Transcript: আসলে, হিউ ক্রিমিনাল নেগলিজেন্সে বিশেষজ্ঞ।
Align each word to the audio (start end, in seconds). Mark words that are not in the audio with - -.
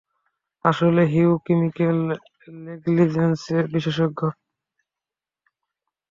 আসলে, 0.65 1.01
হিউ 1.13 1.31
ক্রিমিনাল 1.43 1.99
নেগলিজেন্সে 2.65 3.57
বিশেষজ্ঞ। 3.73 4.19